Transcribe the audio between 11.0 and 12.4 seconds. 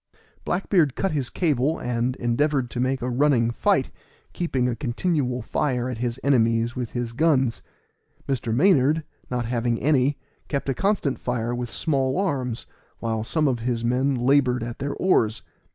fire with small